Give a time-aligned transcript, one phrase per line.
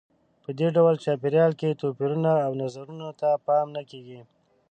[0.43, 4.19] په دې ډول چاپېریال کې توپیرونو او نظرونو ته پام نه کیږي.